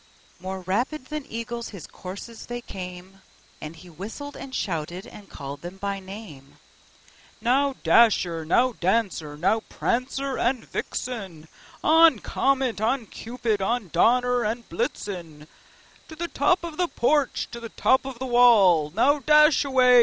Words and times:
More 0.39 0.61
rapid 0.61 1.05
than 1.05 1.27
eagles 1.29 1.69
his 1.69 1.85
coursers 1.85 2.47
they 2.47 2.59
came, 2.61 3.21
And 3.61 3.75
he 3.75 3.87
whistled, 3.87 4.35
and 4.35 4.55
shouted, 4.55 5.05
and 5.05 5.29
called 5.29 5.61
them 5.61 5.77
by 5.77 5.99
name: 5.99 6.57
"Now, 7.39 7.75
Dasher! 7.83 8.43
now, 8.43 8.71
Dancer! 8.73 9.37
now, 9.37 9.59
Prancer 9.69 10.39
and 10.39 10.65
Vixen! 10.65 11.47
On, 11.83 12.17
Comet! 12.17 12.81
on, 12.81 13.05
Cupid! 13.05 13.61
on, 13.61 13.89
Donder 13.89 14.41
and 14.43 14.67
Blitzen! 14.69 15.47
To 16.07 16.15
the 16.15 16.27
top 16.29 16.63
of 16.63 16.77
the 16.77 16.87
porch! 16.87 17.47
to 17.51 17.59
the 17.59 17.69
top 17.69 18.03
of 18.03 18.17
the 18.17 18.25
wall! 18.25 18.89
Now 18.95 19.19
dash 19.19 19.63
away! 19.63 19.99